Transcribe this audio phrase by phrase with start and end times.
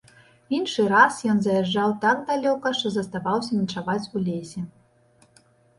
[0.59, 4.69] Іншы раз ён заязджаў так далёка, што заставаўся начаваць у лесе.